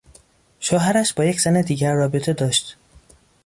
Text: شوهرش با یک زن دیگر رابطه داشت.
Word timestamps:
شوهرش 0.59 1.13
با 1.13 1.25
یک 1.25 1.41
زن 1.41 1.61
دیگر 1.61 1.93
رابطه 1.93 2.33
داشت. 2.33 2.77